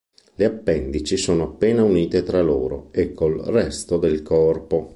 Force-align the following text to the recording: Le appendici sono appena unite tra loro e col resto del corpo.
Le 0.33 0.45
appendici 0.45 1.15
sono 1.15 1.43
appena 1.43 1.83
unite 1.83 2.23
tra 2.23 2.41
loro 2.41 2.87
e 2.89 3.13
col 3.13 3.37
resto 3.39 3.97
del 3.97 4.23
corpo. 4.23 4.89